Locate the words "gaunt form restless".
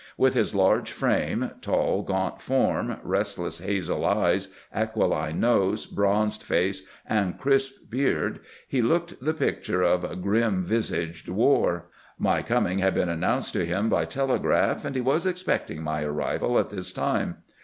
2.01-3.59